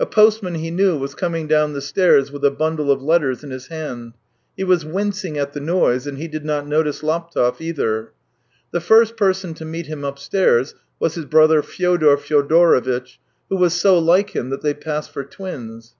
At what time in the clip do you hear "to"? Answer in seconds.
9.52-9.66